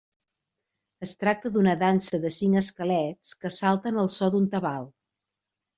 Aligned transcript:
Es 1.07 1.13
tracta 1.23 1.51
d'una 1.57 1.75
dansa 1.83 2.21
de 2.25 2.33
cinc 2.39 2.63
esquelets 2.65 3.37
que 3.45 3.53
salten 3.61 4.05
al 4.07 4.15
so 4.19 4.35
d'un 4.37 4.53
tabal. 4.57 4.95